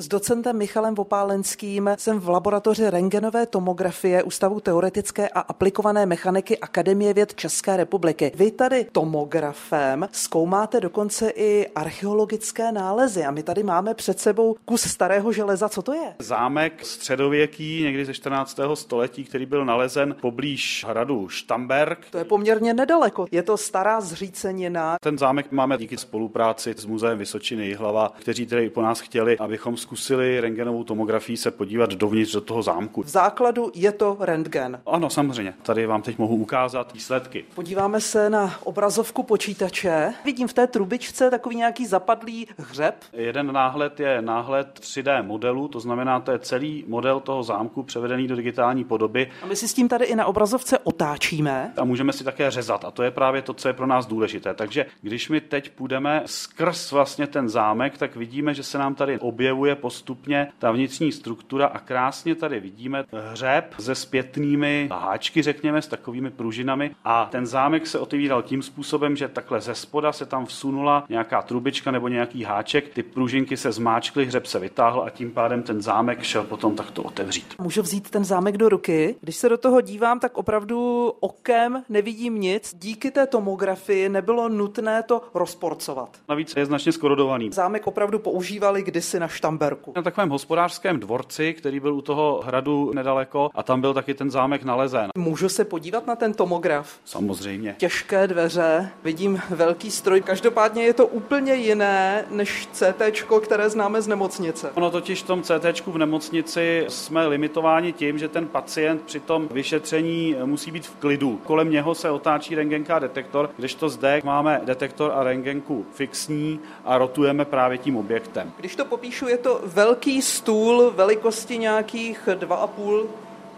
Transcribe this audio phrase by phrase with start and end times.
[0.00, 7.14] S docentem Michalem Vopálenským jsem v laboratoři rengenové tomografie Ústavu teoretické a aplikované mechaniky Akademie
[7.14, 8.32] věd České republiky.
[8.34, 14.82] Vy tady tomografem zkoumáte dokonce i archeologické nálezy a my tady máme před sebou kus
[14.82, 15.68] starého železa.
[15.68, 16.14] Co to je?
[16.18, 18.60] Zámek středověký, někdy ze 14.
[18.74, 22.06] století, který byl nalezen poblíž hradu Štamberg.
[22.10, 23.26] To je poměrně nedaleko.
[23.30, 24.96] Je to stará zřícenina.
[25.02, 29.76] Ten zámek máme díky spolupráci s Muzeem Vysočiny Jihlava, kteří tedy po nás chtěli, abychom
[29.90, 33.02] zkusili rengenovou tomografii se podívat dovnitř do toho zámku.
[33.02, 34.80] V základu je to rentgen.
[34.86, 35.54] Ano, samozřejmě.
[35.62, 37.44] Tady vám teď mohu ukázat výsledky.
[37.54, 40.14] Podíváme se na obrazovku počítače.
[40.24, 42.94] Vidím v té trubičce takový nějaký zapadlý hřeb.
[43.12, 48.28] Jeden náhled je náhled 3D modelu, to znamená, to je celý model toho zámku převedený
[48.28, 49.30] do digitální podoby.
[49.42, 51.72] A my si s tím tady i na obrazovce otáčíme.
[51.76, 52.84] A můžeme si také řezat.
[52.84, 54.54] A to je právě to, co je pro nás důležité.
[54.54, 59.18] Takže když my teď půjdeme skrz vlastně ten zámek, tak vidíme, že se nám tady
[59.18, 65.86] objevuje postupně ta vnitřní struktura a krásně tady vidíme hřeb se zpětnými háčky, řekněme, s
[65.86, 66.90] takovými pružinami.
[67.04, 71.42] A ten zámek se otevíral tím způsobem, že takhle ze spoda se tam vsunula nějaká
[71.42, 75.82] trubička nebo nějaký háček, ty pružinky se zmáčkly, hřeb se vytáhl a tím pádem ten
[75.82, 77.54] zámek šel potom takto otevřít.
[77.58, 79.16] Můžu vzít ten zámek do ruky.
[79.20, 82.74] Když se do toho dívám, tak opravdu okem nevidím nic.
[82.78, 86.16] Díky té tomografii nebylo nutné to rozporcovat.
[86.28, 87.50] Navíc je značně skorodovaný.
[87.52, 89.28] Zámek opravdu používali kdysi na
[89.60, 89.92] Štamberku.
[89.96, 94.30] Na takovém hospodářském dvorci, který byl u toho hradu nedaleko a tam byl taky ten
[94.30, 95.08] zámek nalezen.
[95.18, 96.98] Můžu se podívat na ten tomograf?
[97.04, 97.74] Samozřejmě.
[97.78, 100.20] Těžké dveře, vidím velký stroj.
[100.20, 103.02] Každopádně je to úplně jiné než CT,
[103.42, 104.70] které známe z nemocnice.
[104.74, 109.48] Ono totiž v tom CT v nemocnici jsme limitováni tím, že ten pacient při tom
[109.48, 111.40] vyšetření musí být v klidu.
[111.44, 117.44] Kolem něho se otáčí rengenka detektor, kdežto zde máme detektor a rengenku fixní a rotujeme
[117.44, 118.52] právě tím objektem.
[118.58, 123.06] Když to popíšu, je to velký stůl velikosti nějakých 2,5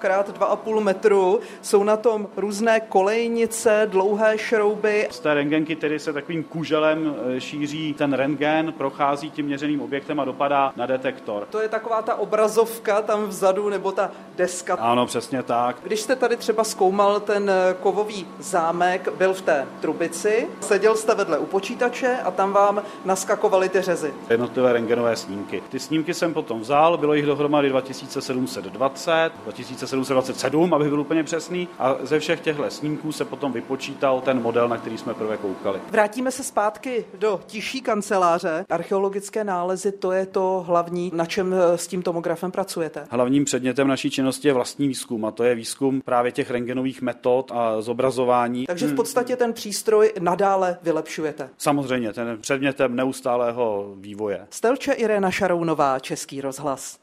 [0.03, 1.41] krát 2,5 metru.
[1.63, 5.09] Jsou na tom různé kolejnice, dlouhé šrouby.
[5.11, 10.21] Z té rengenky tedy se takovým kuželem e, šíří ten rengen, prochází tím měřeným objektem
[10.21, 11.47] a dopadá na detektor.
[11.51, 14.75] To je taková ta obrazovka tam vzadu, nebo ta deska.
[14.75, 15.77] Ano, přesně tak.
[15.83, 21.15] Když jste tady třeba zkoumal ten e, kovový zámek, byl v té trubici, seděl jste
[21.15, 24.15] vedle u počítače a tam vám naskakovaly ty řezy.
[24.31, 25.63] Jednotlivé rengenové snímky.
[25.69, 31.69] Ty snímky jsem potom vzal, bylo jich dohromady 2720, 2720 727, aby byl úplně přesný.
[31.79, 35.81] A ze všech těchto snímků se potom vypočítal ten model, na který jsme prvé koukali.
[35.91, 38.65] Vrátíme se zpátky do tiší kanceláře.
[38.71, 43.07] Archeologické nálezy, to je to hlavní, na čem eh, s tím tomografem pracujete.
[43.11, 47.53] Hlavním předmětem naší činnosti je vlastní výzkum a to je výzkum právě těch rengenových metod
[47.55, 48.67] a zobrazování.
[48.67, 51.49] Takže v podstatě ten přístroj nadále vylepšujete.
[51.59, 54.47] Samozřejmě, ten předmětem neustálého vývoje.
[54.51, 56.83] Stelče Irena Šarounová, Český rozhlas.